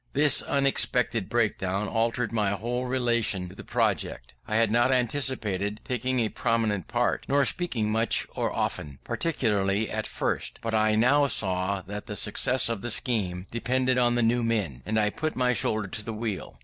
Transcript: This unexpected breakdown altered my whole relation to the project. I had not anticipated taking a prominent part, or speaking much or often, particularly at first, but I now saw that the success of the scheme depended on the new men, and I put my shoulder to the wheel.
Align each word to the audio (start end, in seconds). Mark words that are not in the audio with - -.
This 0.13 0.41
unexpected 0.41 1.29
breakdown 1.29 1.87
altered 1.87 2.31
my 2.31 2.49
whole 2.53 2.85
relation 2.87 3.47
to 3.47 3.53
the 3.53 3.63
project. 3.63 4.33
I 4.47 4.55
had 4.55 4.71
not 4.71 4.91
anticipated 4.91 5.79
taking 5.83 6.19
a 6.19 6.29
prominent 6.29 6.87
part, 6.87 7.23
or 7.29 7.45
speaking 7.45 7.91
much 7.91 8.25
or 8.33 8.51
often, 8.51 8.97
particularly 9.03 9.91
at 9.91 10.07
first, 10.07 10.57
but 10.63 10.73
I 10.73 10.95
now 10.95 11.27
saw 11.27 11.83
that 11.83 12.07
the 12.07 12.15
success 12.15 12.67
of 12.67 12.81
the 12.81 12.89
scheme 12.89 13.45
depended 13.51 13.99
on 13.99 14.15
the 14.15 14.23
new 14.23 14.41
men, 14.43 14.81
and 14.87 14.99
I 14.99 15.11
put 15.11 15.35
my 15.35 15.53
shoulder 15.53 15.87
to 15.89 16.03
the 16.03 16.13
wheel. 16.13 16.59